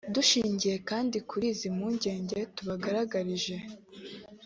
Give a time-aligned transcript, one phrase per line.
[0.15, 3.55] Dushingiye kandi kuri izi mpungenge tubagaragarije